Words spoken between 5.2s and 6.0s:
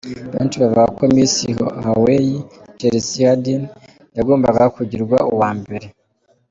uwa mbere.